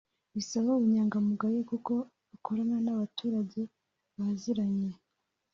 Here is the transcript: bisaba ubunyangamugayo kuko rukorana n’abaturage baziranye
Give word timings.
bisaba 0.35 0.69
ubunyangamugayo 0.77 1.59
kuko 1.71 1.91
rukorana 2.31 2.77
n’abaturage 2.85 3.61
baziranye 4.17 4.91